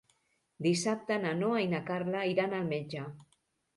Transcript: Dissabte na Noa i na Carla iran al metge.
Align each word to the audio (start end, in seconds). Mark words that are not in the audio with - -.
Dissabte 0.67 1.17
na 1.25 1.33
Noa 1.43 1.61
i 1.65 1.69
na 1.75 1.83
Carla 1.91 2.25
iran 2.33 2.57
al 2.61 2.67
metge. 2.73 3.05